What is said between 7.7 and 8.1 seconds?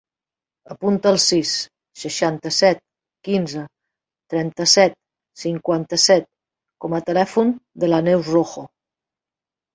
de la